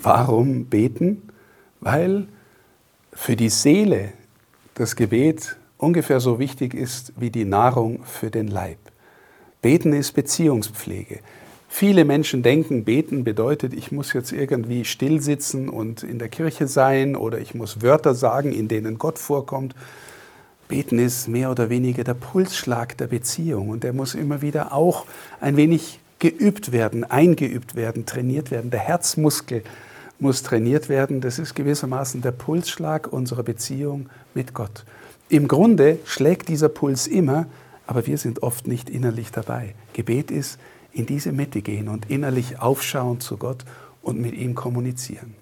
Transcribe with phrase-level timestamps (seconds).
[0.00, 1.28] Warum beten?
[1.80, 2.28] Weil
[3.12, 4.12] für die Seele
[4.74, 8.78] das Gebet ungefähr so wichtig ist wie die Nahrung für den Leib.
[9.60, 11.18] Beten ist Beziehungspflege.
[11.68, 16.68] Viele Menschen denken, beten bedeutet, ich muss jetzt irgendwie still sitzen und in der Kirche
[16.68, 19.74] sein oder ich muss Wörter sagen, in denen Gott vorkommt.
[20.68, 25.06] Beten ist mehr oder weniger der Pulsschlag der Beziehung und der muss immer wieder auch
[25.40, 28.70] ein wenig geübt werden, eingeübt werden, trainiert werden.
[28.70, 29.62] Der Herzmuskel
[30.18, 31.20] muss trainiert werden.
[31.20, 34.84] Das ist gewissermaßen der Pulsschlag unserer Beziehung mit Gott.
[35.28, 37.46] Im Grunde schlägt dieser Puls immer,
[37.86, 39.74] aber wir sind oft nicht innerlich dabei.
[39.92, 40.58] Gebet ist
[40.92, 43.64] in diese Mitte gehen und innerlich aufschauen zu Gott
[44.02, 45.34] und mit ihm kommunizieren.